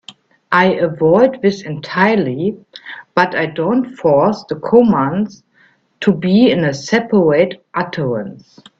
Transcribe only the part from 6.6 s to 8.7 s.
a separate utterance.